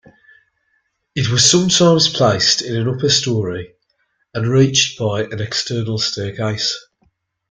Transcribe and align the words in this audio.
It 1.13 1.29
was 1.29 1.47
sometimes 1.47 2.09
placed 2.09 2.63
in 2.63 2.75
an 2.75 2.87
upper 2.87 3.07
storey 3.07 3.75
and 4.33 4.47
reached 4.47 4.97
by 4.97 5.25
an 5.25 5.39
external 5.39 5.99
staircase. 5.99 6.75